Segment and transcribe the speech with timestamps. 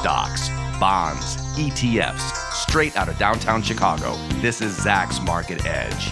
[0.00, 0.48] stocks,
[0.80, 4.14] bonds, ETFs, straight out of downtown Chicago.
[4.40, 6.10] This is Zacks Market Edge.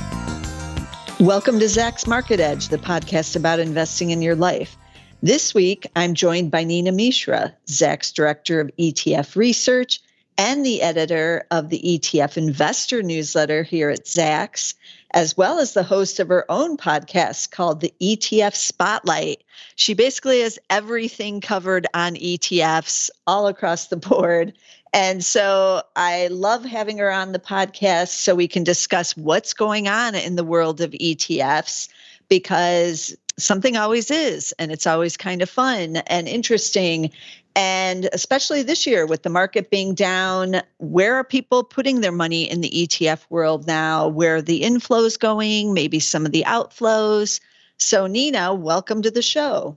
[1.18, 4.77] Welcome to Zacks Market Edge, the podcast about investing in your life.
[5.22, 10.00] This week, I'm joined by Nina Mishra, Zacks Director of ETF Research
[10.36, 14.75] and the editor of the ETF Investor newsletter here at Zacks,
[15.14, 19.42] as well as the host of her own podcast called the ETF Spotlight.
[19.77, 24.52] She basically has everything covered on ETFs all across the board.
[24.92, 29.88] And so I love having her on the podcast so we can discuss what's going
[29.88, 31.88] on in the world of ETFs
[32.28, 37.11] because something always is and it's always kind of fun and interesting
[37.57, 42.48] and especially this year with the market being down where are people putting their money
[42.48, 44.09] in the etf world now?
[44.09, 45.75] Where are the inflows going?
[45.75, 47.41] Maybe some of the outflows?
[47.79, 49.77] So nina welcome to the show.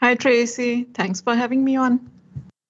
[0.00, 0.84] Hi tracy.
[0.94, 2.10] Thanks for having me on.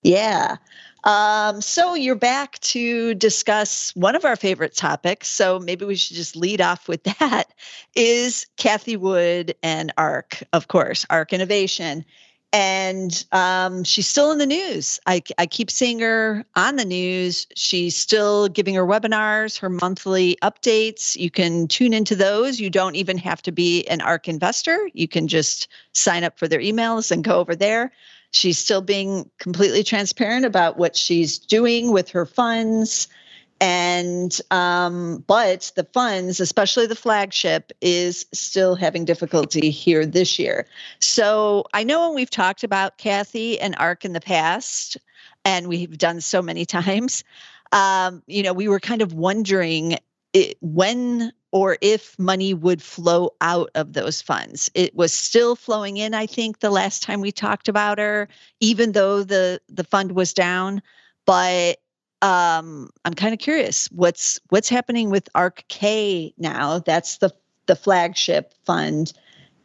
[0.02, 0.56] Yeah.
[1.04, 5.28] Um, so you're back to discuss one of our favorite topics.
[5.28, 7.52] So maybe we should just lead off with that
[7.94, 12.04] is Cathie Wood and ARK, of course, ARK Innovation.
[12.52, 14.98] And um, she's still in the news.
[15.06, 17.46] I, I keep seeing her on the news.
[17.54, 21.14] She's still giving her webinars, her monthly updates.
[21.14, 22.58] You can tune into those.
[22.58, 24.88] You don't even have to be an ARK investor.
[24.94, 27.92] You can just sign up for their emails and go over there.
[28.30, 33.08] She's still being completely transparent about what she's doing with her funds.
[33.60, 40.66] And, um, but the funds, especially the flagship, is still having difficulty here this year.
[41.00, 44.96] So I know when we've talked about Cathie and ARK in the past,
[45.44, 47.24] and we've done so many times,
[47.72, 49.98] um, you know, we were kind of wondering
[50.32, 54.70] it, when or if money would flow out of those funds.
[54.74, 58.28] It was still flowing in, I think, the last time we talked about her,
[58.60, 60.82] even though the the fund was down.
[61.24, 61.78] But
[62.22, 66.80] um, I'm kind of curious what's what's happening with ARKK now.
[66.80, 67.32] That's the
[67.66, 69.12] the flagship fund,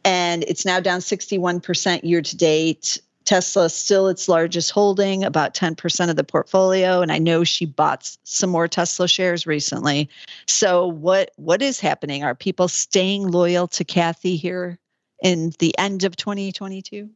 [0.04, 2.98] and it's now down 61% year to date.
[3.24, 7.00] Tesla still its largest holding, about 10% of the portfolio.
[7.00, 10.10] And I know she bought some more Tesla shares recently.
[10.46, 12.22] So what what is happening?
[12.22, 14.78] Are people staying loyal to Cathie here
[15.22, 17.08] in the end of 2022?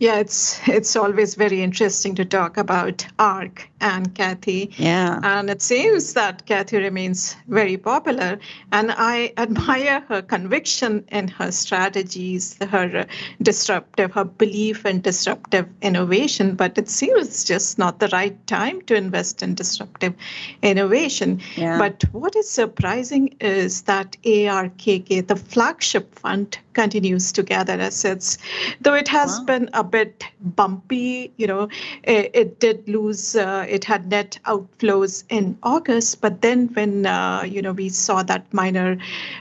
[0.00, 4.70] Yeah, it's it's always very interesting to talk about ARK and Cathie.
[4.76, 5.20] Yeah.
[5.22, 8.38] And it seems that Cathie remains very popular.
[8.70, 13.06] And I admire her conviction in her strategies, her
[13.42, 16.54] disruptive, her belief in disruptive innovation.
[16.54, 20.14] But it seems just not the right time to invest in disruptive
[20.62, 21.40] innovation.
[21.56, 21.78] Yeah.
[21.78, 28.38] But what is surprising is that ARKK, the flagship fund, continues to gather assets,
[28.80, 29.44] though it has wow.
[29.46, 31.32] been a bit bumpy.
[31.36, 31.68] You know,
[32.02, 33.36] it, it did lose.
[33.36, 38.22] Uh, it had net outflows in August, but then when uh, you know we saw
[38.22, 38.98] that minor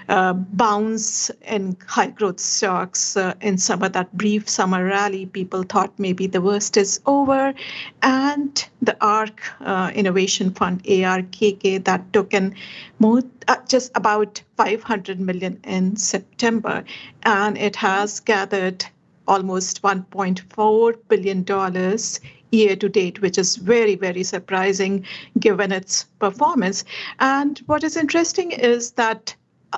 [0.10, 5.92] uh, bounce in high growth stocks uh, in summer, that brief summer rally, people thought
[5.98, 7.54] maybe the worst is over,
[8.02, 12.56] and the ARK uh, Innovation Fund ARKK that took in
[13.00, 16.84] more uh, just about 500 million in September,
[17.24, 18.86] and it has gathered
[19.28, 22.20] almost 1.4 billion dollars
[22.52, 25.06] year to date, which is very, very surprising
[25.40, 26.84] given its performance.
[27.20, 29.36] And what is interesting is that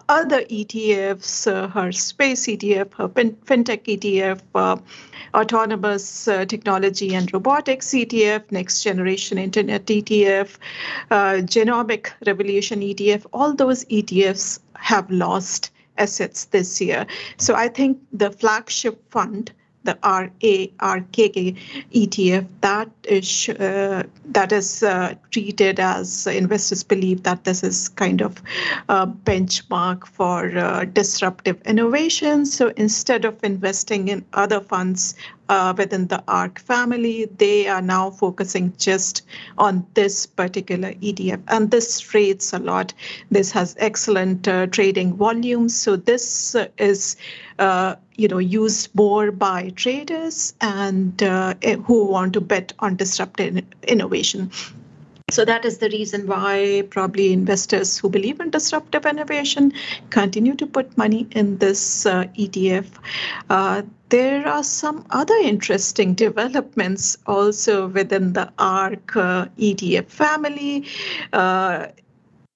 [0.07, 4.77] other ETFs, uh, her space ETF, her fintech ETF, uh,
[5.33, 10.57] autonomous uh, technology and robotics ETF, next generation internet ETF,
[11.11, 17.05] uh, genomic revolution ETF, all those ETFs have lost assets this year.
[17.37, 19.51] So I think the flagship fund
[19.83, 21.55] the ARKK
[21.93, 28.21] ETF that is uh, that is uh, treated as investors believe that this is kind
[28.21, 28.41] of
[28.89, 32.45] a benchmark for uh, disruptive innovation.
[32.45, 35.15] So instead of investing in other funds
[35.49, 37.25] uh, within the ARK family.
[37.37, 39.23] They are now focusing just
[39.57, 42.93] on this particular ETF, and this trades a lot.
[43.31, 47.17] This has excellent uh, trading volumes, so this uh, is.
[47.57, 51.53] Uh, you know, used more by traders and uh,
[51.85, 54.49] who want to bet on disruptive innovation.
[55.31, 59.73] So that is the reason why probably investors who believe in disruptive innovation
[60.09, 62.87] continue to put money in this uh, ETF.
[63.49, 70.85] Uh, there are some other interesting developments also within the ARK uh, ETF family.
[71.31, 71.87] Uh,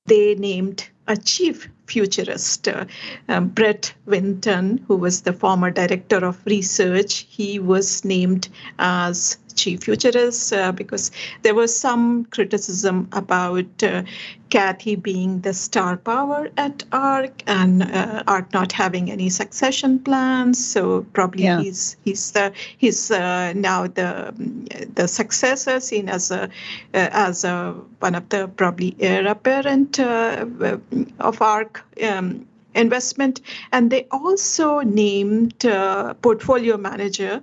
[0.06, 2.86] they named a chief futurist, uh,
[3.28, 7.26] um, Brett Winton, who was the former director of research.
[7.30, 11.12] He was named as chief futurist uh, because
[11.44, 14.04] there was some criticism about uh,
[14.50, 20.64] Cathie being the star power at ARK and uh, ARK not having any succession plans.
[20.64, 21.60] So probably yeah.
[21.60, 24.32] he's he's the he's uh, now the
[24.94, 26.48] the successor, seen as a uh,
[26.94, 30.46] as a one of the probably heir apparent uh,
[31.20, 31.84] of ARK.
[32.04, 33.42] Um, investment.
[33.72, 37.42] And they also named uh, portfolio manager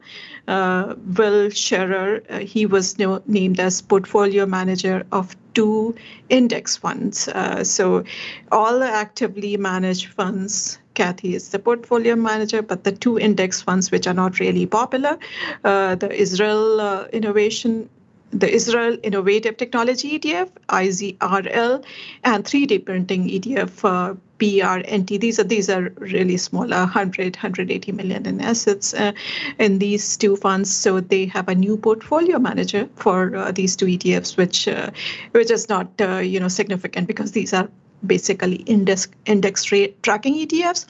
[0.49, 2.23] uh, Will Scherer.
[2.29, 5.95] Uh, he was no, named as portfolio manager of two
[6.29, 7.29] index funds.
[7.29, 8.05] Uh, so
[8.53, 10.79] all the actively managed funds.
[10.95, 15.19] Cathie is the portfolio manager, but the two index funds, which are not really popular,
[15.65, 17.89] uh, the Israel uh, Innovation
[18.33, 21.85] the Israel Innovative Technology ETF, IZRL,
[22.25, 25.21] and 3D printing ETF, uh, PRNT.
[25.21, 29.13] These are these are really smaller, 100, 180 million in assets uh,
[29.59, 30.75] in these two funds.
[30.75, 34.91] So they have a new portfolio manager for uh, these two ETFs, which uh,
[35.33, 37.69] which is not uh, you know significant because these are
[38.07, 40.87] basically index index rate tracking ETFs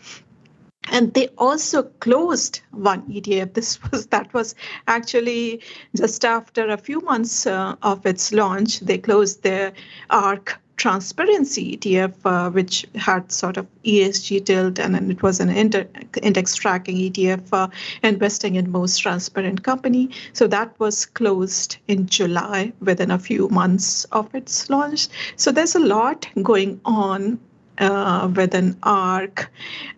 [0.91, 3.55] and they also closed one ETF.
[3.61, 4.55] This was that was
[4.87, 5.63] actually
[5.97, 8.81] just after a few months uh, of its launch.
[8.81, 9.73] They closed their
[10.11, 15.51] ARK transparency ETF, uh, which had sort of ESG tilt, and, and it was an
[15.51, 15.87] inter-
[16.23, 17.69] index tracking ETF uh,
[18.03, 20.09] investing in most transparent company.
[20.33, 25.09] So that was closed in July within a few months of its launch.
[25.37, 27.39] So there's a lot going on
[27.81, 29.51] uh, with an ARK.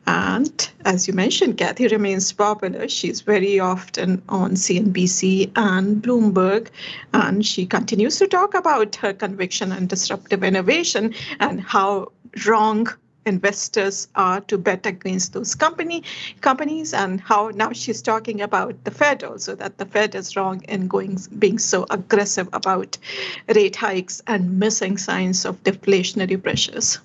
[0.06, 2.88] And as you mentioned, Cathie remains popular.
[2.88, 6.68] She's very often on CNBC and Bloomberg,
[7.12, 12.12] and she continues to talk about her conviction and disruptive innovation and how
[12.46, 12.88] wrong
[13.24, 16.02] investors are to bet against those company
[16.40, 20.60] companies and how now she's talking about the Fed also that the Fed is wrong
[20.68, 22.98] in going being so aggressive about
[23.54, 26.98] rate hikes and missing signs of deflationary pressures.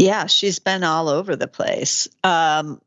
[0.00, 2.08] Yeah, she's been all over the place.
[2.24, 2.80] Um,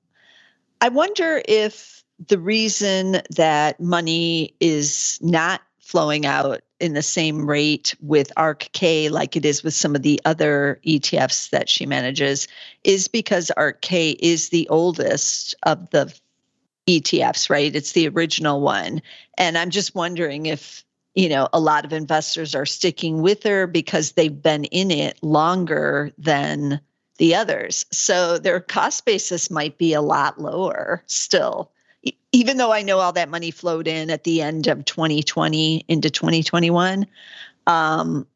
[0.81, 7.93] I wonder if the reason that money is not flowing out in the same rate
[8.01, 12.47] with ARKK like it is with some of the other ETFs that she manages
[12.83, 16.11] is because ARKK is the oldest of the
[16.87, 17.75] ETFs, right?
[17.75, 19.03] It's the original one.
[19.37, 20.83] And I'm just wondering if,
[21.13, 25.21] you know, a lot of investors are sticking with her because they've been in it
[25.21, 26.81] longer than
[27.23, 27.85] the others.
[27.89, 31.71] So their cost basis might be a lot lower still,
[32.33, 36.09] even though I know all that money flowed in at the end of 2020 into
[36.09, 37.07] 2021.
[37.65, 38.27] Um,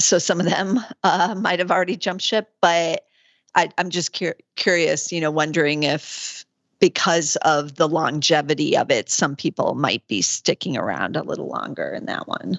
[0.00, 3.06] so some of them uh, might have already jumped ship, but
[3.54, 6.44] I, am just cur- curious, you know, wondering if
[6.80, 11.90] because of the longevity of it, some people might be sticking around a little longer
[11.90, 12.58] in that one.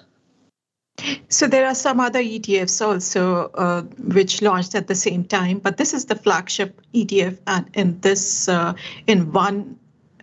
[1.28, 3.82] So there are some other ETFs also uh,
[4.14, 8.48] which launched at the same time, but this is the flagship ETF, and in this
[8.48, 8.74] uh,
[9.06, 9.78] in one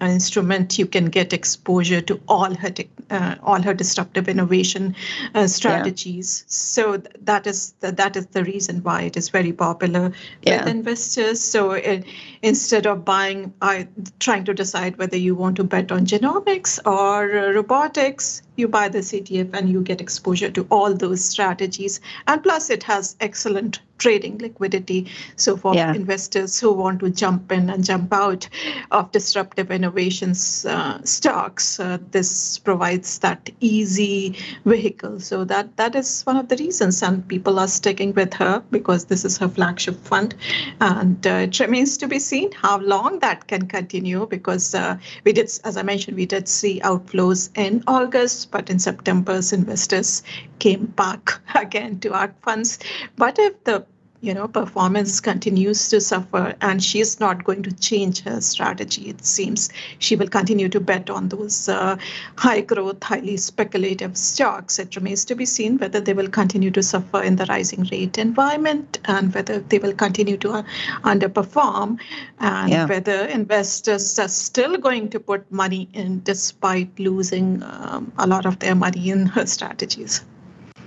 [0.08, 2.74] instrument you can get exposure to all her
[3.10, 4.96] uh, all her disruptive innovation
[5.36, 6.46] uh, strategies yeah.
[6.48, 10.12] so th- that is the, that is the reason why it is very popular
[10.44, 10.60] yeah.
[10.60, 12.06] with investors so it,
[12.42, 13.84] instead of buying uh,
[14.20, 18.88] trying to decide whether you want to bet on genomics or uh, robotics you buy
[18.88, 23.80] the ETF and you get exposure to all those strategies and plus it has excellent
[24.02, 25.08] trading liquidity.
[25.36, 25.94] So for yeah.
[25.94, 28.50] investors who want to jump in and jump out
[28.90, 35.20] of disruptive innovations uh, stocks, uh, this provides that easy vehicle.
[35.20, 39.06] So that that is one of the reasons, and people are sticking with her because
[39.06, 40.36] this is her flagship fund,
[40.80, 44.26] and uh, it remains to be seen how long that can continue.
[44.26, 48.80] Because uh, we did, as I mentioned, we did see outflows in August, but in
[48.80, 50.24] September, investors
[50.60, 52.80] came back again to our funds.
[53.18, 53.86] But if the
[54.22, 59.10] you know performance continues to suffer and she is not going to change her strategy
[59.10, 59.70] it seems.
[60.00, 61.98] She will continue to bet on those uh,
[62.38, 66.84] high growth highly speculative stocks it remains to be seen whether they will continue to
[66.84, 70.64] suffer in the rising rate environment and whether they will continue to uh,
[71.04, 72.00] underperform
[72.40, 72.86] and yeah.
[72.86, 78.60] whether investors are still going to put money in despite losing um, a lot of
[78.60, 80.24] their money in her strategies.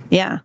[0.09, 0.39] Yeah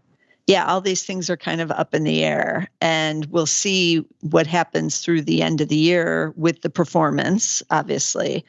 [0.46, 2.68] yeah, all these things are kind of up in the air.
[2.80, 8.44] And we'll see what happens through the end of the year with the performance, obviously.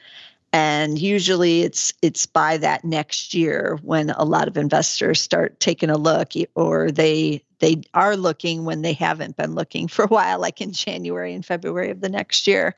[0.54, 5.88] And usually it's it's by that next year when a lot of investors start taking
[5.88, 10.38] a look or they they are looking when they haven't been looking for a while,
[10.40, 12.74] like in January and February of the next year.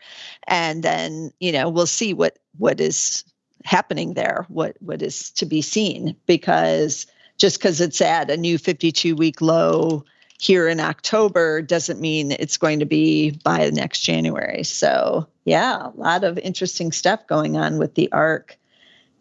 [0.46, 3.24] And then, you know, we'll see what what is
[3.64, 7.06] happening there, what what is to be seen, because
[7.36, 10.04] just because it's at a new 52 week low
[10.40, 14.64] here in October doesn't mean it's going to be by next January.
[14.64, 18.58] So yeah, a lot of interesting stuff going on with the ARK.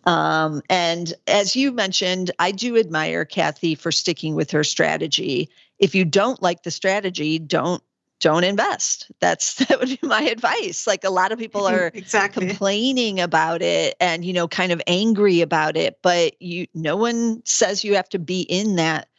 [0.05, 5.49] Um, and as you mentioned, I do admire Cathie for sticking with her strategy.
[5.79, 7.81] If you don't like the strategy, don't
[8.23, 9.11] don't invest.
[9.19, 10.87] That's that would be my advice.
[10.87, 14.81] Like a lot of people are exactly complaining about it and you know kind of
[14.87, 19.09] angry about it, but you no one says you have to be in that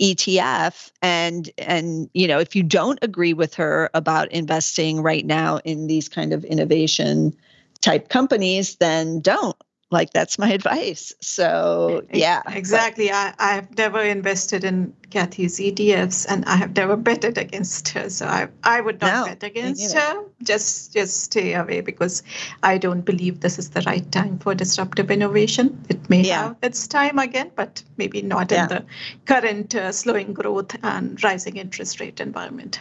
[0.00, 5.58] ETF and and you know if you don't agree with her about investing right now
[5.64, 7.36] in these kind of innovation
[7.80, 9.56] type companies then don't
[9.92, 11.12] like that's my advice.
[11.20, 13.10] So yeah exactly.
[13.10, 18.08] I, I have never invested in Cathie's etfs and i have never betted against her.
[18.10, 20.24] So i, I would not no, bet against her.
[20.42, 22.22] Just just stay away because
[22.62, 25.84] i don't believe this is the right time for disruptive innovation.
[25.88, 26.44] It may yeah.
[26.44, 28.62] have its time again but maybe not yeah.
[28.62, 28.84] in the
[29.26, 32.80] current uh, slowing growth and rising interest rate environment.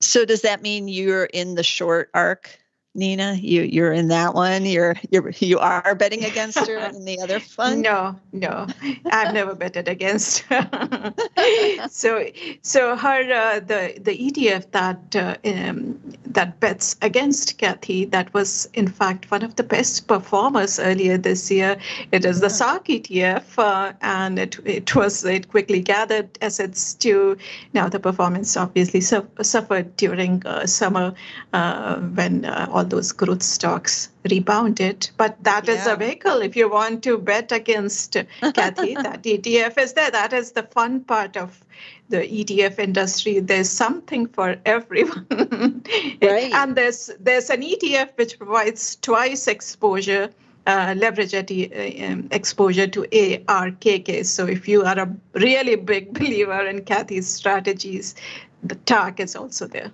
[0.00, 2.58] So does that mean you're in the short ARK
[2.94, 3.34] Nina?
[3.34, 4.64] You you're in that one.
[4.64, 7.82] You're you're you are betting against her in the other fund.
[7.82, 8.66] No, no,
[9.12, 10.40] I've never betted against.
[10.40, 11.14] Her.
[11.90, 12.24] so
[12.62, 18.68] so her uh, the the ETF that uh, um, that bets against Cathie that was
[18.74, 21.76] in fact one of the best performers earlier this year.
[22.12, 27.36] It is the SARK ETF, uh, and it it was it quickly gathered assets to
[27.74, 31.14] now the performance obviously su- suffered during uh, summer
[31.52, 35.10] uh, when uh, all those growth stocks rebounded.
[35.16, 35.74] But that yeah.
[35.74, 36.40] is a vehicle.
[36.42, 40.10] If you want to bet against Cathie, that ETF is there.
[40.10, 41.64] That is the fun part of
[42.08, 43.40] the ETF industry.
[43.40, 45.26] There's something for everyone.
[46.22, 46.52] right.
[46.52, 50.30] and there's there's an ETF which provides twice exposure.
[50.66, 54.22] Uh, leverage at, uh, um, exposure to ARKK.
[54.26, 58.14] So if you are a really big believer in Cathie's strategies,
[58.62, 59.90] the TARK is also there.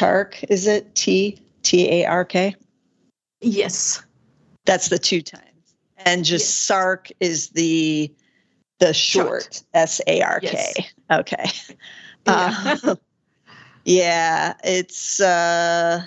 [0.00, 2.56] Tark, is it T T A R K?
[3.42, 4.02] Yes.
[4.64, 5.44] That's the two times.
[5.98, 6.54] And just yes.
[6.54, 8.10] SARK is the
[8.78, 10.72] the short S A R K.
[11.10, 11.44] Okay.
[12.26, 12.76] Yeah.
[12.82, 12.96] Uh,
[13.84, 16.02] yeah, it's uh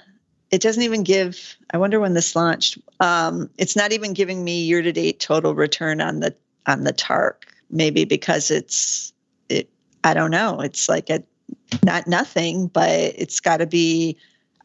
[0.51, 2.79] it doesn't even give I wonder when this launched.
[2.99, 6.35] Um it's not even giving me year to date total return on the
[6.67, 9.13] on the TARK maybe because it's
[9.49, 9.69] it
[10.03, 10.61] I don't know.
[10.61, 11.23] It's like a
[11.83, 14.17] not nothing, but it's got to be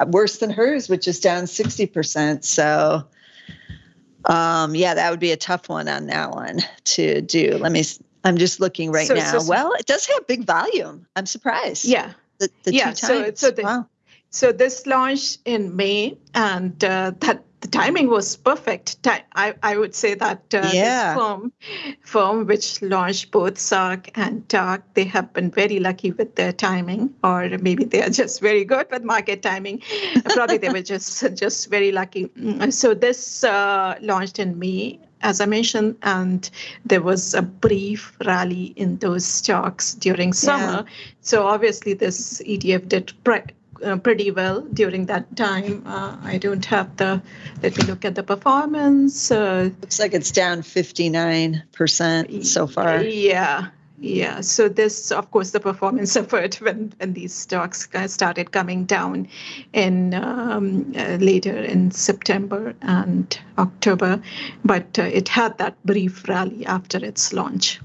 [0.06, 2.44] worse than hers, which is down 60%.
[2.44, 3.04] So,
[4.24, 7.58] um, yeah, that would be a tough one on that one to do.
[7.58, 7.84] Let me,
[8.24, 9.32] I'm just looking right so, now.
[9.32, 11.06] So, so, well, it does have big volume.
[11.16, 11.84] I'm surprised.
[11.84, 12.12] Yeah.
[12.38, 12.92] The, the yeah.
[12.92, 13.86] So, so, the, wow.
[14.30, 18.98] so this launched in May and uh, that the timing was perfect.
[19.34, 21.14] I, I would say that uh, yeah.
[21.14, 21.52] this firm,
[22.02, 27.12] firm which launched both SARK and TARK, they have been very lucky with their timing,
[27.24, 29.82] or maybe they are just very good with market timing.
[30.24, 32.26] Probably they were just just very lucky.
[32.26, 36.48] Mm, so this uh, launched in May, as I mentioned, and
[36.84, 40.84] there was a brief rally in those stocks during summer.
[40.86, 40.92] Yeah.
[41.22, 43.42] So obviously, this ETF did pre-
[43.84, 45.82] uh, pretty well during that time.
[45.86, 47.22] Uh, I don't have the,
[47.62, 49.30] let me look at the performance.
[49.30, 53.02] Uh, Looks like it's down 59% so far.
[53.02, 53.68] Yeah.
[54.00, 59.26] Yeah, so this, of course, the performance suffered when, when these stocks started coming down
[59.72, 64.22] in um, uh, later in September and October,
[64.64, 67.80] but uh, it had that brief rally after its launch.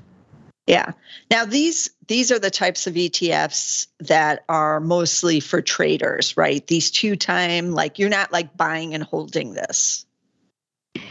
[0.68, 0.94] Yeah.
[1.30, 6.66] Now these these are the types of ETFs that are mostly for traders, right?
[6.68, 10.06] These two time like you're not like buying and holding this.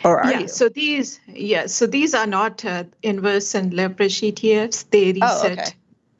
[0.05, 0.49] Or are yeah, you?
[0.49, 4.89] so these yeah, so these are not uh, inverse and leverage ETFs.
[4.91, 5.73] They reset oh, okay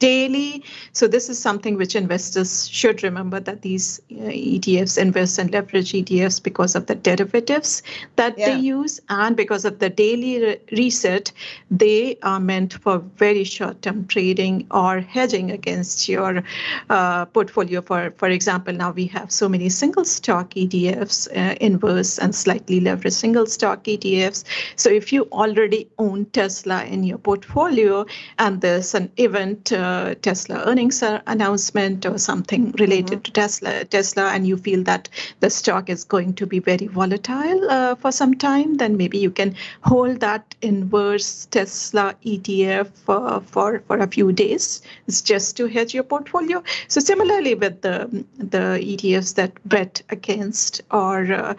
[0.03, 0.61] daily.
[0.91, 4.15] So this is something which investors should remember that these uh,
[4.55, 7.83] ETFs invest and leverage ETFs because of the derivatives
[8.17, 8.49] that yeah.
[8.49, 11.31] they use and because of the daily re- reset,
[11.71, 16.43] they are meant for very short-term trading or hedging against your
[16.89, 17.81] uh, portfolio.
[17.81, 22.81] For for example, now we have so many single stock ETFs, uh, inverse and slightly
[22.81, 24.43] leveraged single stock ETFs.
[24.75, 28.05] So if you already own Tesla in your portfolio
[28.37, 33.21] and there's an event uh, Tesla earnings announcement or something related mm-hmm.
[33.21, 35.09] to Tesla, Tesla, and you feel that
[35.39, 39.31] the stock is going to be very volatile uh, for some time, then maybe you
[39.31, 44.81] can hold that inverse Tesla ETF for, for, for a few days.
[45.07, 46.63] It's just to hedge your portfolio.
[46.87, 51.53] So similarly with the the ETFs that bet against or uh,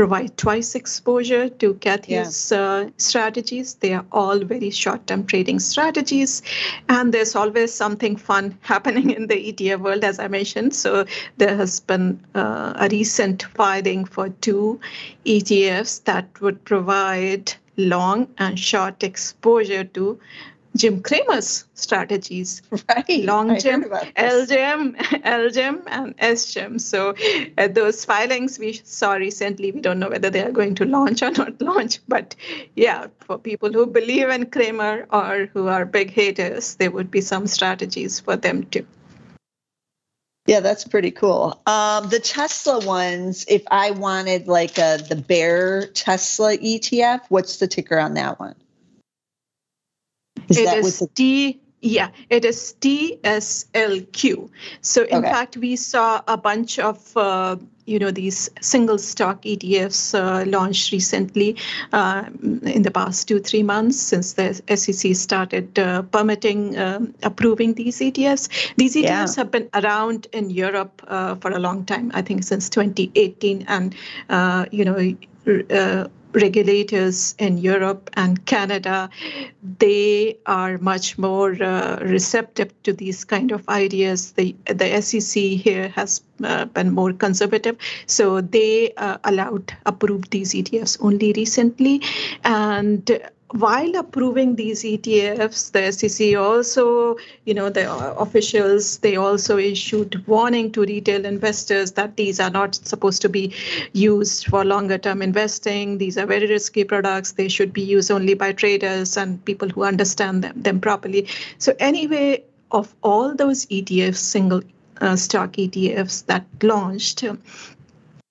[0.00, 2.58] provide twice exposure to Cathie's yeah.
[2.58, 3.74] uh, strategies.
[3.74, 6.40] They are all very short term trading strategies.
[6.88, 10.74] And there's always something fun happening in the ETF world, as I mentioned.
[10.74, 11.04] So
[11.36, 14.80] there has been uh, a recent filing for two
[15.26, 20.18] ETFs that would provide long and short exposure to
[20.76, 23.24] Jim Cramer's strategies, right?
[23.24, 26.80] Long Jim, LGM, LGM, and SGM.
[26.80, 27.14] So
[27.58, 31.22] uh, those filings we saw recently, we don't know whether they are going to launch
[31.22, 31.98] or not launch.
[32.06, 32.36] But
[32.76, 37.20] yeah, for people who believe in Cramer or who are big haters, there would be
[37.20, 38.86] some strategies for them too.
[40.46, 41.60] Yeah, that's pretty cool.
[41.66, 47.68] Um, the Tesla ones, if I wanted like a the Bear Tesla ETF, what's the
[47.68, 48.56] ticker on that one?
[50.50, 51.60] Is it is the- T.
[51.82, 54.50] Yeah, it is TSLQ.
[54.82, 55.30] So in okay.
[55.30, 60.92] fact, we saw a bunch of uh, you know these single stock ETFs uh, launched
[60.92, 61.56] recently
[61.92, 67.74] uh, in the past two three months since the SEC started uh, permitting um, approving
[67.74, 68.48] these ETFs.
[68.76, 69.34] These ETFs yeah.
[69.36, 72.10] have been around in Europe uh, for a long time.
[72.12, 73.94] I think since 2018, and
[74.28, 74.96] uh, you know
[76.32, 79.10] regulators in Europe and Canada,
[79.78, 84.32] they are much more uh, receptive to these kind of ideas.
[84.32, 90.52] The the SEC here has uh, been more conservative, so they uh, allowed approved these
[90.52, 92.02] ETFs only recently,
[92.44, 93.20] and
[93.52, 100.70] while approving these ETFs, the SEC also, you know, the officials, they also issued warning
[100.72, 103.52] to retail investors that these are not supposed to be
[103.92, 105.98] used for longer term investing.
[105.98, 107.32] These are very risky products.
[107.32, 111.26] They should be used only by traders and people who understand them, them properly.
[111.58, 114.62] So anyway, of all those ETFs, single
[115.00, 117.24] uh, stock ETFs that launched,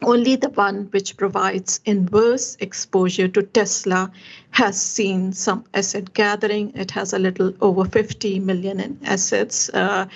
[0.01, 4.09] only the one which provides inverse exposure to Tesla
[4.51, 6.71] has seen some asset gathering.
[6.73, 9.69] It has a little over 50 million in assets.
[9.69, 10.07] Uh,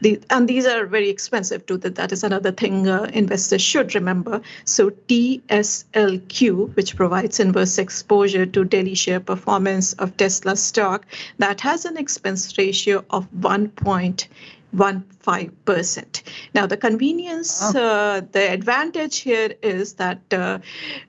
[0.00, 1.76] the, and these are very expensive too.
[1.78, 4.40] That, that is another thing uh, investors should remember.
[4.64, 11.04] So TSLQ, which provides inverse exposure to daily share performance of Tesla stock,
[11.38, 14.28] that has an expense ratio of 1.8
[14.76, 16.22] 1.5%.
[16.54, 20.58] Now, the convenience, uh, the advantage here is that uh,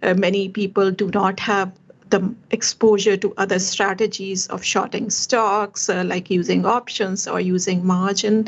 [0.01, 1.71] uh, many people do not have
[2.09, 8.47] the exposure to other strategies of shorting stocks, uh, like using options or using margin.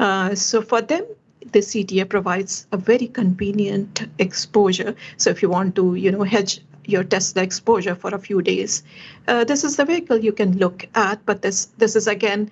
[0.00, 1.04] Uh, so for them,
[1.52, 4.96] the CTA provides a very convenient exposure.
[5.16, 8.82] So if you want to, you know, hedge your Tesla exposure for a few days.
[9.28, 12.50] Uh, this is the vehicle you can look at, but this this is again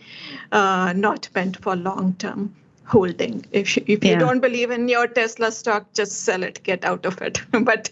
[0.52, 3.44] uh, not meant for long term holding.
[3.52, 4.12] If you, if yeah.
[4.12, 7.42] you don't believe in your Tesla stock, just sell it, get out of it.
[7.50, 7.90] but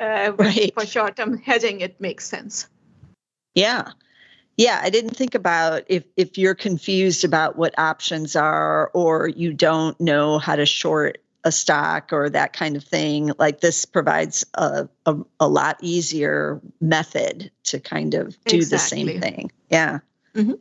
[0.00, 0.72] uh, right.
[0.74, 2.68] for short term hedging, it makes sense.
[3.54, 3.92] Yeah.
[4.58, 9.54] Yeah, I didn't think about if if you're confused about what options are or you
[9.54, 14.44] don't know how to short a stock or that kind of thing like this provides
[14.54, 19.04] a, a, a lot easier method to kind of do exactly.
[19.04, 19.98] the same thing yeah
[20.34, 20.52] mm-hmm.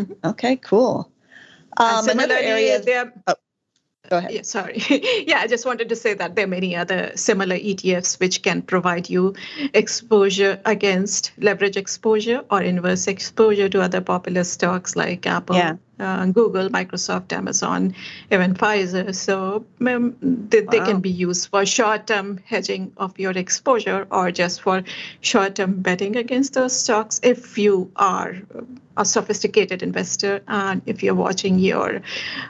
[0.00, 0.12] Mm-hmm.
[0.24, 1.10] okay cool
[1.76, 3.34] um, another area there oh,
[4.08, 4.32] Go ahead.
[4.32, 4.78] Yeah, sorry.
[5.26, 8.62] yeah, I just wanted to say that there are many other similar ETFs which can
[8.62, 9.34] provide you
[9.74, 16.26] exposure against leverage exposure or inverse exposure to other popular stocks like Apple, yeah uh,
[16.26, 17.94] Google, Microsoft, Amazon,
[18.30, 19.14] even Pfizer.
[19.14, 20.70] So um, they, wow.
[20.70, 24.82] they, can be used for short-term hedging of your exposure or just for
[25.20, 28.36] short-term betting against those stocks if you are
[28.98, 32.02] a sophisticated investor and if you're watching your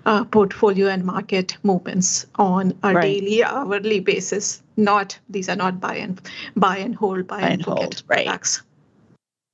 [0.06, 3.02] uh, portfolio and market movements on a right.
[3.02, 4.62] daily, hourly basis.
[4.76, 6.20] Not these are not buy and
[6.56, 8.24] buy and hold, buy, buy and, and hold, right?
[8.24, 8.62] Products.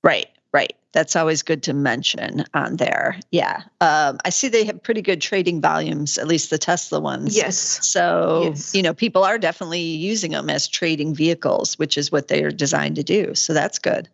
[0.03, 3.19] Right, right that's always good to mention on there.
[3.33, 3.63] Yeah.
[3.81, 7.37] Um, I see they have pretty good trading volumes, at least the Tesla ones.
[7.37, 7.59] Yes.
[7.59, 8.75] So, yes.
[8.75, 12.53] you know, people are definitely using them as trading vehicles, which is what they are
[12.53, 13.35] designed to do.
[13.35, 14.09] So that's good.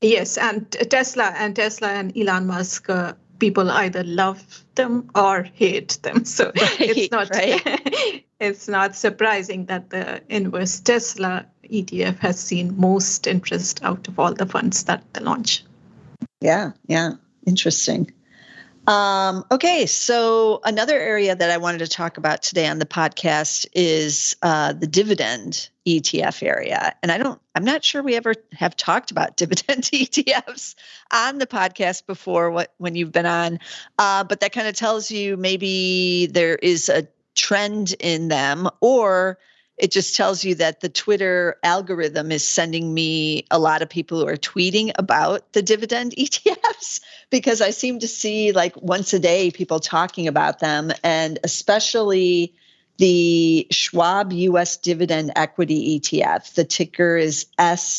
[0.00, 0.38] Yes.
[0.38, 6.24] And Tesla and Tesla and Elon Musk, uh, people either love them or hate them.
[6.24, 7.30] So right, it's not.
[7.30, 8.24] Right.
[8.40, 14.34] it's not surprising that the inverse Tesla ETF has seen most interest out of all
[14.34, 15.64] the funds that they launch.
[16.40, 17.12] Yeah, yeah,
[17.46, 18.12] interesting.
[18.88, 23.66] Um, okay, so another area that I wanted to talk about today on the podcast
[23.74, 28.74] is uh, the dividend ETF area, and I don't, I'm not sure we ever have
[28.76, 30.74] talked about dividend ETFs
[31.12, 32.50] on the podcast before.
[32.50, 33.58] What when you've been on,
[33.98, 39.38] uh, but that kind of tells you maybe there is a trend in them, or
[39.78, 44.18] it just tells you that the Twitter algorithm is sending me a lot of people
[44.18, 49.18] who are tweeting about the dividend ETFs because I seem to see like once a
[49.18, 52.54] day people talking about them and especially
[52.98, 56.54] the Schwab US Dividend Equity ETF.
[56.54, 57.94] The ticker is SCHD.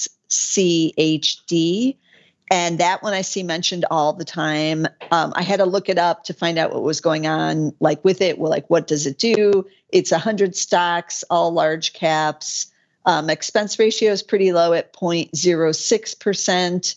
[2.51, 4.87] And that one I see mentioned all the time.
[5.11, 8.03] Um, I had to look it up to find out what was going on, like
[8.03, 8.39] with it.
[8.39, 9.65] Well, like, what does it do?
[9.89, 12.67] It's 100 stocks, all large caps.
[13.05, 16.95] Um, expense ratio is pretty low at 0.06%.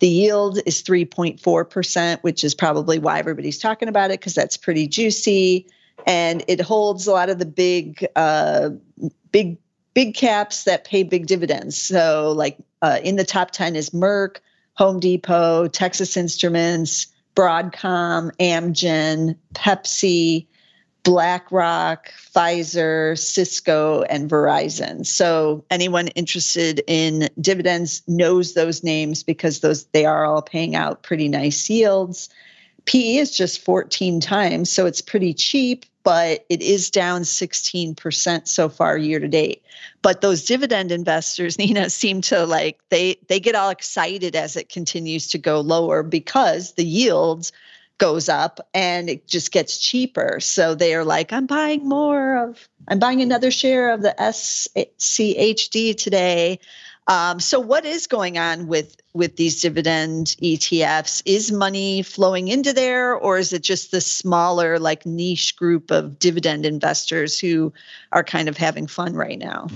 [0.00, 4.88] The yield is 3.4%, which is probably why everybody's talking about it because that's pretty
[4.88, 5.66] juicy
[6.06, 8.70] and it holds a lot of the big uh,
[9.32, 9.58] big
[9.94, 14.38] big caps that pay big dividends so like uh, in the top 10 is merck
[14.74, 20.46] home depot texas instruments broadcom amgen pepsi
[21.04, 25.06] blackrock pfizer cisco and verizon.
[25.06, 31.02] So anyone interested in dividends knows those names because those they are all paying out
[31.02, 32.28] pretty nice yields.
[32.86, 38.68] PE is just 14 times, so it's pretty cheap, but it is down 16% so
[38.68, 39.62] far year to date.
[40.02, 44.68] But those dividend investors, Nina, seem to like they they get all excited as it
[44.68, 47.52] continues to go lower because the yields
[47.98, 50.38] goes up and it just gets cheaper.
[50.40, 55.96] So they are like, I'm buying more of, I'm buying another share of the SCHD
[55.96, 56.58] today.
[57.06, 61.22] Um, so what is going on with with these dividend ETFs?
[61.26, 66.18] Is money flowing into there, or is it just the smaller, like niche group of
[66.18, 67.72] dividend investors who
[68.12, 69.68] are kind of having fun right now?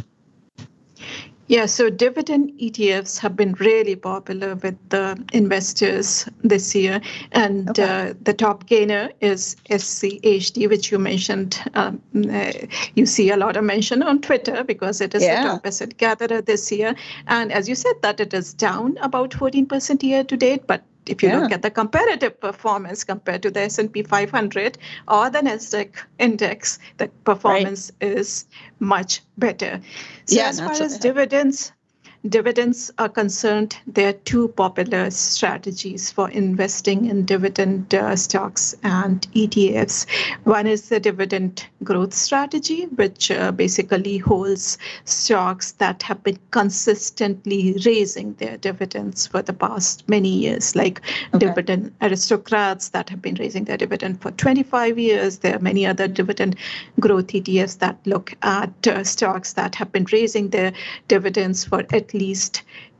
[1.48, 7.00] Yeah, so dividend ETFs have been really popular with the investors this year.
[7.32, 8.10] And okay.
[8.10, 11.58] uh, the top gainer is SCHD, which you mentioned.
[11.72, 12.52] Um, uh,
[12.94, 15.42] you see a lot of mention on Twitter because it is yeah.
[15.42, 16.94] the top asset gatherer this year.
[17.26, 21.22] And as you said, that it is down about 14% year to date, but if
[21.22, 21.38] you yeah.
[21.38, 27.08] look at the comparative performance compared to the S&P 500 or the Nasdaq index, the
[27.24, 28.12] performance right.
[28.12, 28.44] is
[28.80, 29.80] much better.
[30.26, 31.72] So yeah, as far as dividends,
[32.28, 39.26] dividends are concerned, there are two popular strategies for investing in dividend uh, stocks and
[39.32, 40.06] ETFs.
[40.44, 47.76] One is the dividend growth strategy, which uh, basically holds stocks that have been consistently
[47.86, 51.00] raising their dividends for the past many years, like
[51.34, 51.46] okay.
[51.46, 55.38] dividend aristocrats that have been raising their dividend for 25 years.
[55.38, 56.56] There are many other dividend
[57.00, 60.72] growth ETFs that look at uh, stocks that have been raising their
[61.06, 62.17] dividends for at least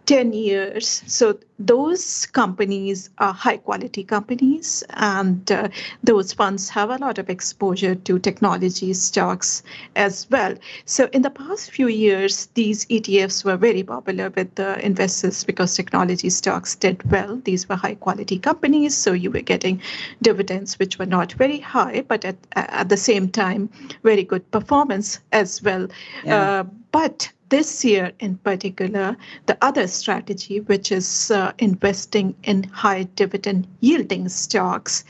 [0.08, 1.02] 10 years.
[1.06, 5.68] So those companies are high quality companies, and uh,
[6.02, 9.62] those funds have a lot of exposure to technology stocks
[9.96, 10.54] as well.
[10.86, 15.76] So in the past few years, these ETFs were very popular with the investors because
[15.76, 17.42] technology stocks did well.
[17.44, 19.82] These were high quality companies, so you were getting
[20.22, 23.68] dividends which were not very high, but at, at the same time,
[24.02, 25.86] very good performance as well.
[26.24, 26.60] Yeah.
[26.60, 33.04] Uh, but this year in particular, the other strategy, which is uh, investing in high
[33.14, 35.04] dividend yielding stocks,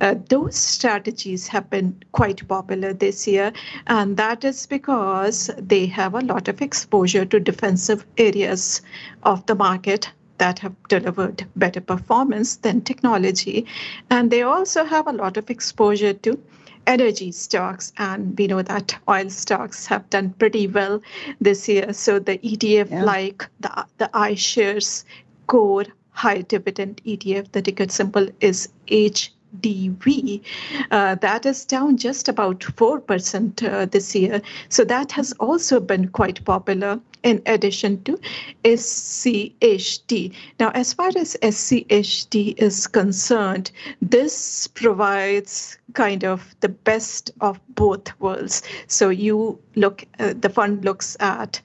[0.00, 3.52] uh, those strategies have been quite popular this year.
[3.86, 8.82] And that is because they have a lot of exposure to defensive areas
[9.22, 13.66] of the market that have delivered better performance than technology.
[14.10, 16.38] And they also have a lot of exposure to
[16.86, 21.02] energy stocks, and we know that oil stocks have done pretty well
[21.40, 21.92] this year.
[21.92, 23.04] So the ETF, yeah.
[23.04, 25.04] like the the iShares
[25.46, 29.32] Core High Dividend ETF, the ticket symbol is H.
[29.60, 30.42] DV,
[30.90, 34.42] uh, that is down just about 4% uh, this year.
[34.68, 38.18] So that has also been quite popular in addition to
[38.64, 40.34] SCHD.
[40.60, 43.70] Now, as far as SCHD is concerned,
[44.02, 48.62] this provides kind of the best of both worlds.
[48.86, 51.60] So you look, uh, the fund looks at,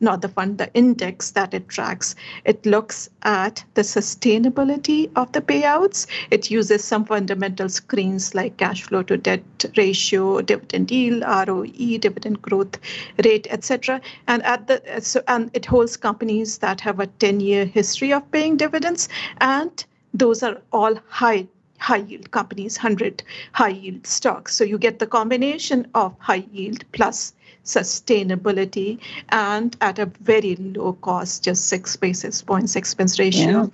[0.00, 2.14] not the fund, the index that it tracks.
[2.44, 6.06] It looks at the sustainability of the payouts.
[6.30, 9.42] It uses some fundamental screens like cash flow to debt
[9.76, 12.78] ratio, dividend yield, ROE, dividend growth
[13.24, 14.00] rate, etc.
[14.26, 18.56] And at the so and it holds companies that have a 10-year history of paying
[18.56, 19.08] dividends,
[19.40, 21.46] and those are all high
[21.78, 24.54] high yield companies, 100 high yield stocks.
[24.54, 30.94] So you get the combination of high yield plus sustainability and at a very low
[30.94, 33.50] cost, just six basis points expense ratio.
[33.50, 33.68] Yeah.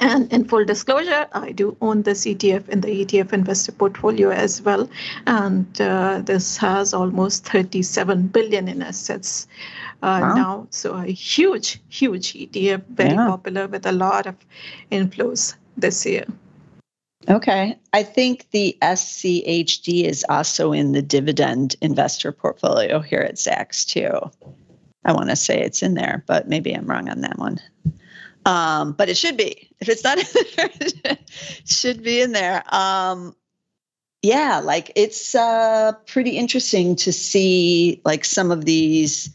[0.00, 4.62] And in full disclosure, I do own this ETF in the ETF investor portfolio as
[4.62, 4.88] well.
[5.26, 9.48] And uh, this has almost 37 billion in assets
[10.02, 10.34] uh, wow.
[10.34, 10.66] now.
[10.70, 13.26] So a huge, huge ETF, very yeah.
[13.26, 14.36] popular with a lot of
[14.92, 16.26] inflows this year.
[17.30, 17.78] Okay.
[17.92, 24.30] I think the SCHD is also in the dividend investor portfolio here at Zacks too.
[25.04, 27.58] I want to say it's in there, but maybe I'm wrong on that one.
[28.46, 29.70] Um, but it should be.
[29.80, 31.30] If it's not in there, it
[31.66, 32.62] should be in there.
[32.74, 33.36] Um,
[34.22, 39.34] yeah, like it's uh, pretty interesting to see like some of these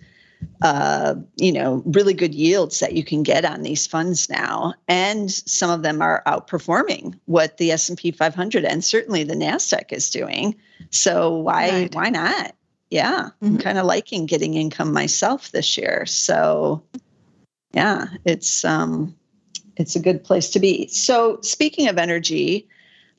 [0.63, 5.29] uh, you know, really good yields that you can get on these funds now, and
[5.29, 9.91] some of them are outperforming what the S and P 500 and certainly the Nasdaq
[9.91, 10.55] is doing.
[10.89, 11.95] So why right.
[11.95, 12.55] why not?
[12.89, 13.45] Yeah, mm-hmm.
[13.45, 16.05] I'm kind of liking getting income myself this year.
[16.05, 16.81] So
[17.73, 19.17] yeah, it's um,
[19.75, 20.87] it's a good place to be.
[20.87, 22.69] So speaking of energy,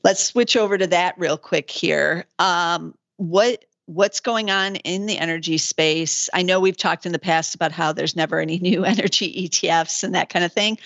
[0.03, 2.25] let's switch over to that real quick here.
[2.39, 6.29] Um, what what's going on in the energy space.
[6.33, 10.03] I know we've talked in the past about how there's never any new energy ETFs
[10.03, 10.77] and that kind of thing,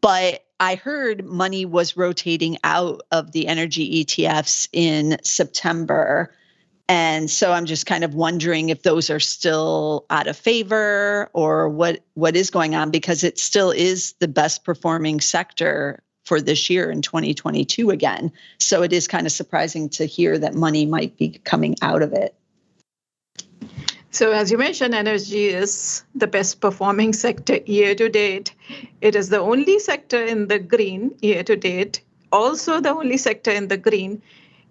[0.00, 6.34] but I heard money was rotating out of the energy ETFs in September.
[6.88, 11.68] And so I'm just kind of wondering if those are still out of favor or
[11.68, 16.68] what what is going on because it still is the best performing sector for this
[16.68, 18.32] year in 2022 again.
[18.58, 22.12] So it is kind of surprising to hear that money might be coming out of
[22.12, 22.34] it.
[24.10, 28.54] So, as you mentioned, energy is the best performing sector year to date.
[29.02, 32.00] It is the only sector in the green year to date,
[32.32, 34.22] also the only sector in the green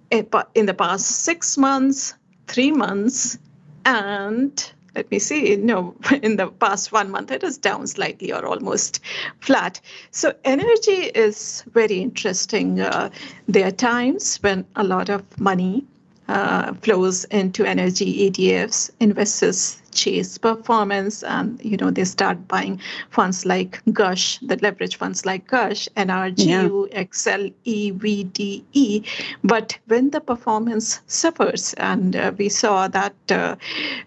[0.10, 2.16] in the past six months,
[2.48, 3.38] three months,
[3.86, 8.44] and let me see, no, in the past one month, it is down slightly or
[8.46, 9.00] almost
[9.40, 9.80] flat.
[10.12, 12.80] So, energy is very interesting.
[12.80, 13.12] Uh,
[13.48, 15.86] there are times when a lot of money
[16.28, 18.92] Uh, flows into energy ETFs.
[19.00, 25.26] Investors chase performance, and you know they start buying funds like Gush, the leverage funds
[25.26, 27.04] like Gush, NRGU, yeah.
[27.12, 29.06] XL, EVDE.
[29.44, 33.56] But when the performance suffers, and uh, we saw that uh,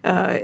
[0.03, 0.39] uh,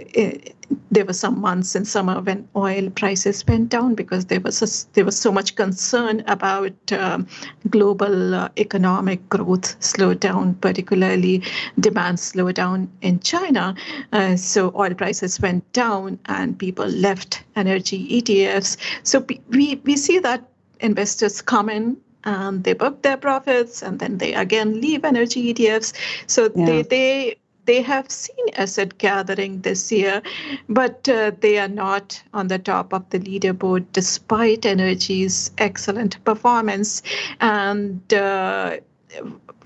[0.92, 4.94] there were some months in summer when oil prices went down because there was a,
[4.94, 7.28] there was so much concern about um,
[7.70, 11.42] global uh, economic growth slowdown, particularly
[11.80, 13.76] demand slowdown in China.
[14.12, 18.78] Uh, so oil prices went down and people left energy ETFs.
[19.04, 20.44] So we we see that
[20.80, 25.94] investors come in and they book their profits and then they again leave energy ETFs.
[26.28, 26.66] So yeah.
[26.66, 30.22] they they they have seen asset gathering this year,
[30.70, 37.04] but uh, they are not on the top of the leaderboard despite energy's excellent performance.
[37.42, 38.78] And uh,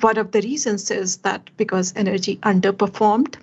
[0.02, 3.36] one of the reasons is that because energy underperformed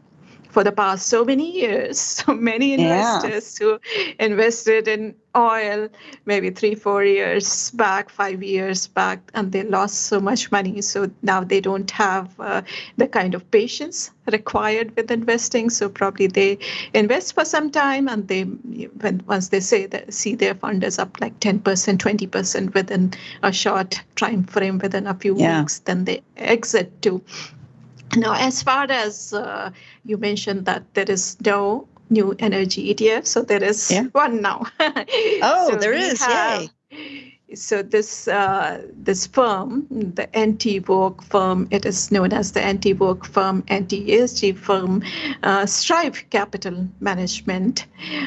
[0.59, 3.67] for the past so many years, so many investors yeah.
[3.67, 3.79] who
[4.19, 5.89] invested in oil
[6.27, 10.83] maybe three, four years back, five years back, and they lost so much money.
[10.83, 12.63] So now they don't have uh,
[12.97, 15.71] the kind of patience required with investing.
[15.71, 16.59] So probably they
[16.93, 20.99] invest for some time, and they when once they say that see their fund is
[20.99, 23.13] up like ten percent, twenty percent within
[23.45, 25.61] a short time frame, within a few yeah.
[25.61, 27.23] weeks, then they exit to
[28.17, 29.71] now, as far as uh,
[30.05, 34.05] you mentioned that there is no new energy ETF, so there is yeah.
[34.13, 34.67] one now.
[34.81, 36.21] oh, so there is!
[36.23, 37.35] Have, Yay!
[37.55, 42.93] So this uh, this firm, the anti woke firm, it is known as the anti
[42.93, 45.03] woke firm, anti ESG firm,
[45.43, 47.87] uh, Strive Capital Management.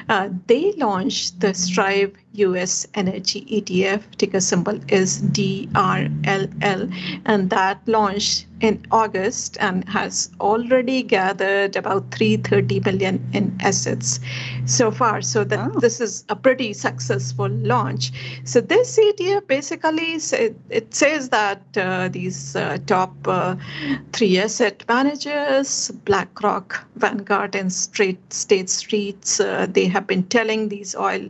[0.09, 4.03] Uh, they launched the Strive US Energy ETF.
[4.17, 6.93] Ticker symbol is DRLL,
[7.25, 14.19] and that launched in August and has already gathered about 330 billion in assets
[14.65, 15.21] so far.
[15.21, 15.79] So that oh.
[15.79, 18.11] this is a pretty successful launch.
[18.45, 23.55] So this ETF basically it, it says that uh, these uh, top uh,
[24.13, 31.27] three asset managers, BlackRock, Vanguard, and State Streets, uh, they have been telling these oil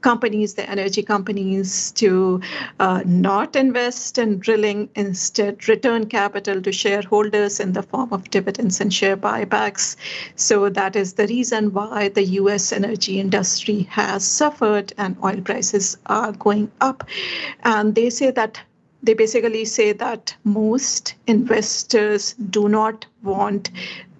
[0.00, 2.40] companies, the energy companies, to
[2.80, 8.80] uh, not invest in drilling, instead return capital to shareholders in the form of dividends
[8.80, 9.96] and share buybacks.
[10.34, 15.96] So that is the reason why the US energy industry has suffered and oil prices
[16.06, 17.04] are going up.
[17.62, 18.60] And they say that
[19.04, 23.70] they basically say that most investors do not want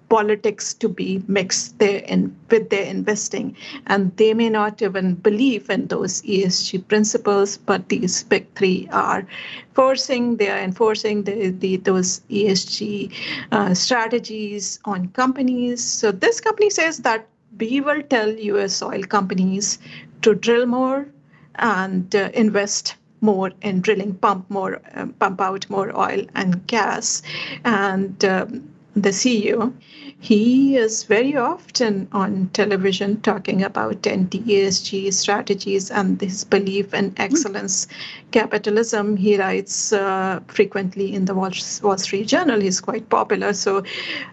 [0.09, 3.55] politics to be mixed there in with their investing
[3.87, 9.25] and they may not even believe in those esg principles but these big three are
[9.73, 13.11] forcing they are enforcing the, the those esg
[13.51, 17.27] uh, strategies on companies so this company says that
[17.59, 19.79] we will tell us oil companies
[20.21, 21.07] to drill more
[21.55, 27.21] and uh, invest more in drilling, pump more, um, pump out more oil and gas.
[27.63, 29.73] And um, the CEO,
[30.19, 37.87] he is very often on television talking about anti-ESG strategies and his belief in excellence
[38.31, 39.17] capitalism.
[39.17, 41.51] He writes uh, frequently in the Wall,
[41.83, 42.61] Wall, Street Journal.
[42.61, 43.53] He's quite popular.
[43.53, 43.83] So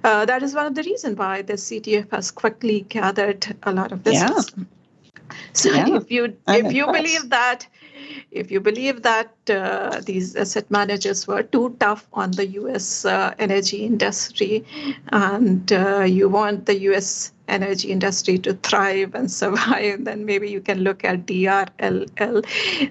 [0.05, 3.93] uh, that is one of the reasons why the ETF has quickly gathered a lot
[3.93, 4.15] of this.
[4.15, 4.65] Yeah.
[5.53, 5.97] So yeah.
[5.97, 7.67] if you I'm if you believe that
[8.31, 13.35] if you believe that uh, these asset managers were too tough on the US uh,
[13.39, 14.65] energy industry
[15.09, 20.61] and uh, you want the US energy industry to thrive and survive, then maybe you
[20.61, 22.45] can look at DRLL.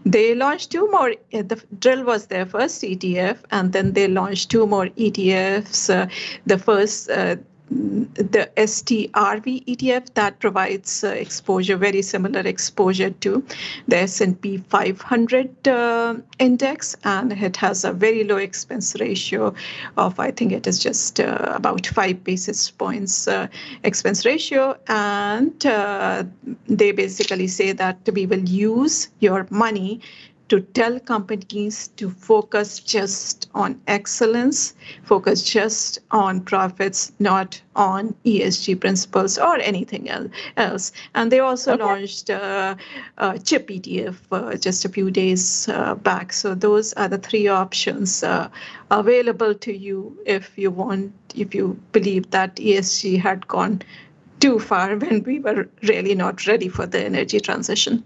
[0.06, 4.52] They launched two more, uh, the drill was their first ETF, and then they launched
[4.52, 5.90] two more ETFs.
[5.90, 6.08] Uh,
[6.46, 7.36] the first, uh,
[7.72, 13.44] the STRV ETF that provides uh, exposure, very similar exposure to
[13.88, 19.54] the S&P 500 uh, index, and it has a very low expense ratio
[19.96, 23.48] of, I think it is just uh, about five basis points uh,
[23.84, 26.24] expense ratio, and uh,
[26.68, 30.02] they basically say that we will use your money
[30.52, 38.78] to tell companies to focus just on excellence, focus just on profits, not on ESG
[38.82, 40.92] principles or anything else.
[41.16, 41.84] And they also okay.
[41.84, 42.76] launched a,
[43.18, 46.34] a, CHIP ETF uh, just a few days uh, back.
[46.34, 48.50] So those are the three options uh,
[48.90, 53.84] available to you if you want, if you believe that ESG had gone
[54.42, 58.04] too far when we were really not ready for the energy transition.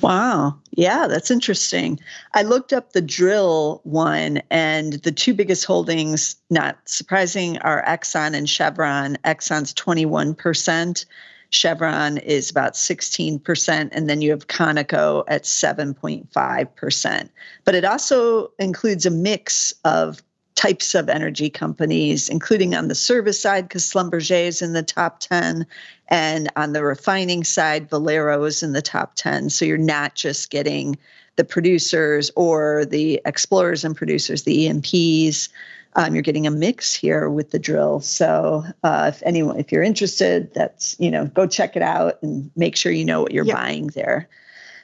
[0.00, 0.58] Wow.
[0.72, 1.98] Yeah, that's interesting.
[2.34, 8.34] I looked up the drill one, and the two biggest holdings, not surprising, are Exxon
[8.34, 9.16] and Chevron.
[9.24, 11.06] Exxon's 21%,
[11.50, 17.28] Chevron is about 16%, and then you have Conoco at 7.5%.
[17.64, 20.22] But it also includes a mix of
[20.56, 25.20] types of energy companies, including on the service side, because Schlumberger is in the top
[25.20, 25.66] 10,
[26.08, 29.50] and on the refining side, Valero is in the top 10.
[29.50, 30.98] So you're not just getting
[31.36, 35.48] the producers or the explorers and producers, the E&Ps.
[35.94, 38.00] Um, you're getting a mix here with the drill.
[38.00, 42.50] So uh, if anyone, if you're interested, that's you know, go check it out and
[42.56, 43.54] make sure you know what you're yeah.
[43.54, 44.28] buying there,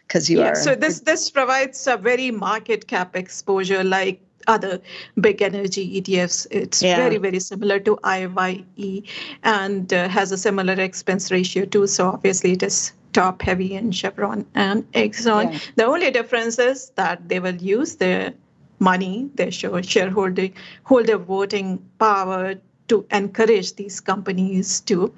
[0.06, 0.54] because you yeah, are.
[0.54, 4.80] So this this provides a very market cap exposure, like other
[5.20, 6.46] big energy ETFs.
[6.50, 6.96] It's yeah.
[6.96, 9.02] very, very similar to IYE
[9.42, 11.86] and uh, has a similar expense ratio too.
[11.86, 15.52] So obviously it is top heavy in Chevron and Exxon.
[15.52, 15.58] Yeah.
[15.76, 18.34] The only difference is that they will use their
[18.78, 20.48] money, their shareholder
[20.84, 22.54] holder voting power
[22.88, 25.12] to encourage these companies to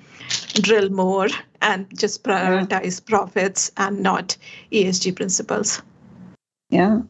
[0.60, 1.28] drill more
[1.62, 3.08] and just prioritize yeah.
[3.08, 4.36] profits and not
[4.70, 5.82] ESG principles.
[6.70, 7.00] Yeah.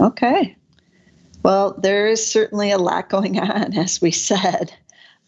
[0.00, 0.57] Okay.
[1.42, 4.72] Well, there is certainly a lot going on, as we said.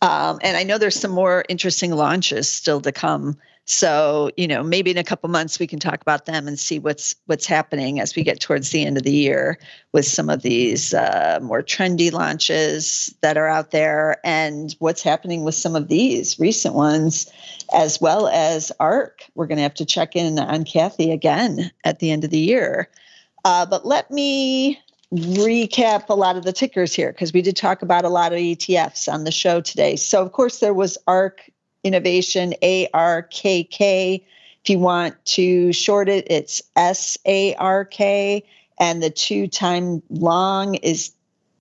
[0.02, 3.36] Um, and I know there's some more interesting launches still to come.
[3.66, 6.80] So, you know, maybe in a couple months we can talk about them and see
[6.80, 9.60] what's what's happening as we get towards the end of the year
[9.92, 15.44] with some of these uh, more trendy launches that are out there, and what's happening
[15.44, 17.30] with some of these recent ones,
[17.72, 19.22] as well as ARK.
[19.36, 22.40] We're going to have to check in on Cathie again at the end of the
[22.40, 22.88] year.
[23.44, 24.80] Uh, but let me
[25.12, 28.38] recap a lot of the tickers here because we did talk about a lot of
[28.38, 29.96] ETFs on the show today.
[29.96, 31.50] So, of course, there was ARK
[31.82, 34.22] Innovation, ARKK.
[34.62, 38.00] If you want to short it, it's SARK.
[38.78, 41.12] And the two time long is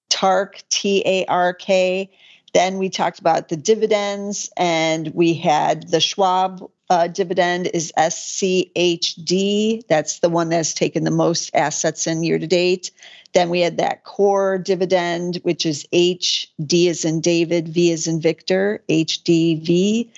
[0.10, 2.10] TARK, T A R K.
[2.54, 9.86] Then we talked about the dividends, and we had the Schwab uh, dividend is SCHD.
[9.88, 12.92] That's the one that's taken the most assets in year to date.
[13.34, 18.20] Then we had that core dividend, which is HD as in David, V as in
[18.20, 20.10] Victor, HDV.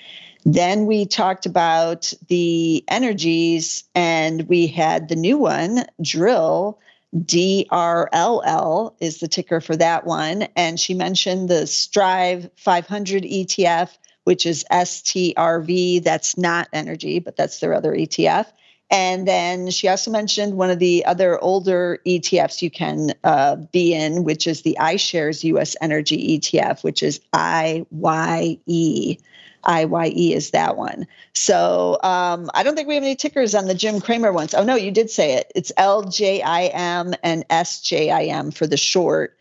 [0.44, 6.78] Then we talked about the energies, and we had the new one, Drill.
[7.14, 10.48] DRLL is the ticker for that one.
[10.56, 13.90] And she mentioned the Strive 500 ETF,
[14.24, 16.02] which is STRV.
[16.02, 18.46] That's not energy, but that's their other ETF
[18.90, 23.94] And then she also mentioned one of the other older ETFs you can uh, be
[23.94, 27.88] in, which is the iShares US Energy ETF, which is IYE.
[29.64, 31.06] IYE is that one.
[31.32, 34.52] So um, I don't think we have any tickers on the Jim Cramer ones.
[34.54, 35.50] Oh, no, you did say it.
[35.54, 39.38] It's LJIM and SJIM for the short.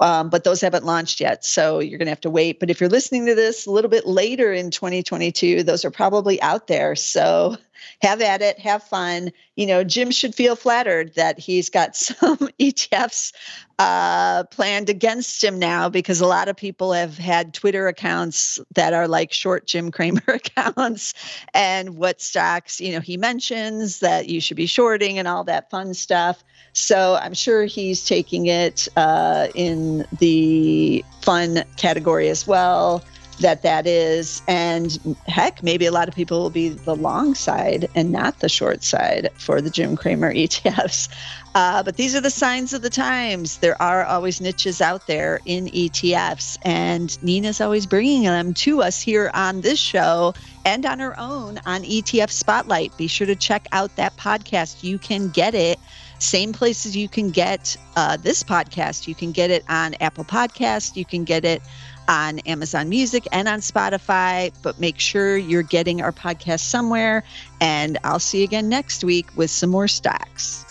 [0.00, 1.44] Um, but those haven't launched yet.
[1.44, 2.60] So you're going to have to wait.
[2.60, 6.40] But if you're listening to this a little bit later in 2022, those are probably
[6.40, 6.94] out there.
[6.94, 7.56] So
[8.02, 9.30] have at it, have fun.
[9.56, 13.32] You know, Jim should feel flattered that he's got some ETFs
[13.78, 18.92] uh, planned against him now because a lot of people have had Twitter accounts that
[18.92, 21.14] are like short Jim Cramer accounts
[21.54, 25.70] and what stocks, you know, he mentions that you should be shorting and all that
[25.70, 26.42] fun stuff.
[26.72, 33.04] So I'm sure he's taking it uh, in the fun category as well
[33.40, 34.42] that that is.
[34.48, 38.48] And heck, maybe a lot of people will be the long side and not the
[38.48, 41.08] short side for the Jim Cramer ETFs.
[41.54, 43.58] Uh, but these are the signs of the times.
[43.58, 49.00] There are always niches out there in ETFs, and Neena's always bringing them to us
[49.00, 50.34] here on this show
[50.64, 52.96] and on her own on ETF Spotlight.
[52.96, 54.84] Be sure to check out that podcast.
[54.84, 55.78] You can get it
[56.18, 59.06] same places you can get uh, this podcast.
[59.06, 60.96] You can get it on Apple Podcast.
[60.96, 61.62] You can get it
[62.08, 64.52] on Amazon Music and on Spotify.
[64.62, 67.22] But make sure you're getting our podcast somewhere.
[67.60, 70.64] And I'll see you again next week with some more stocks.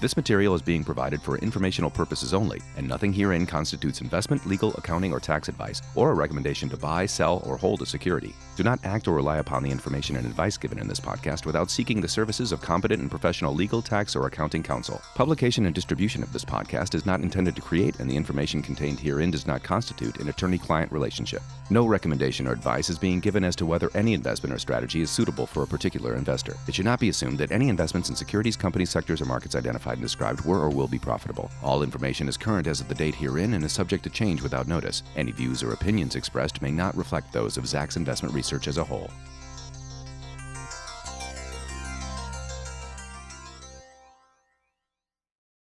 [0.00, 4.74] This material is being provided for informational purposes only, and nothing herein constitutes investment, legal,
[4.74, 8.34] accounting, or tax advice, or a recommendation to buy, sell, or hold a security.
[8.56, 11.70] Do not act or rely upon the information and advice given in this podcast without
[11.70, 14.98] seeking the services of competent and professional legal, tax, or accounting counsel.
[15.14, 18.98] Publication and distribution of this podcast is not intended to create, and the information contained
[18.98, 21.42] herein does not constitute an attorney client relationship.
[21.68, 25.10] No recommendation or advice is being given as to whether any investment or strategy is
[25.10, 26.56] suitable for a particular investor.
[26.66, 29.98] It should not be assumed that any investments in securities, companies, sectors, or markets identified
[29.98, 31.50] and described were or will be profitable.
[31.62, 34.66] All information is current as of the date herein and is subject to change without
[34.66, 35.02] notice.
[35.14, 38.84] Any views or opinions expressed may not reflect those of Zacks Investment Research as a
[38.84, 39.10] whole.